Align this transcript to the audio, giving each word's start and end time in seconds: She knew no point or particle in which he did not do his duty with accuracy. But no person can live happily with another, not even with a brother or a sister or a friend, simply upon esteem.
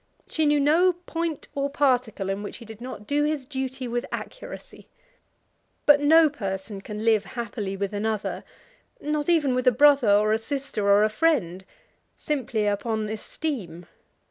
She 0.27 0.47
knew 0.47 0.59
no 0.59 0.93
point 0.93 1.47
or 1.53 1.69
particle 1.69 2.31
in 2.31 2.41
which 2.41 2.57
he 2.57 2.65
did 2.65 2.81
not 2.81 3.05
do 3.05 3.23
his 3.23 3.45
duty 3.45 3.87
with 3.87 4.03
accuracy. 4.11 4.87
But 5.85 6.01
no 6.01 6.27
person 6.27 6.81
can 6.81 7.05
live 7.05 7.23
happily 7.37 7.77
with 7.77 7.93
another, 7.93 8.43
not 8.99 9.29
even 9.29 9.53
with 9.53 9.67
a 9.67 9.71
brother 9.71 10.09
or 10.09 10.33
a 10.33 10.39
sister 10.39 10.87
or 10.89 11.03
a 11.03 11.09
friend, 11.09 11.63
simply 12.15 12.65
upon 12.65 13.09
esteem. 13.09 13.85